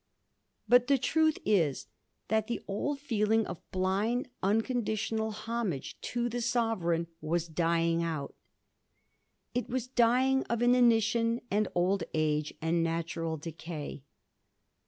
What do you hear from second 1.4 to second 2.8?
is that the